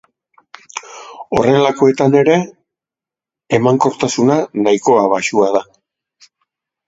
Horrelakoetan 1.39 2.15
ere 2.21 2.37
emankortasuna 3.57 4.37
nahikoa 4.69 5.03
baxua 5.13 5.51
da. 5.57 5.63